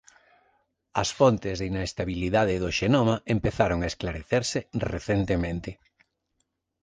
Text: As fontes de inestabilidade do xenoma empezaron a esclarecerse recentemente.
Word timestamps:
As 1.01 1.09
fontes 1.19 1.55
de 1.59 1.65
inestabilidade 1.71 2.55
do 2.63 2.69
xenoma 2.79 3.15
empezaron 3.35 3.79
a 3.81 3.89
esclarecerse 3.91 4.59
recentemente. 4.93 5.69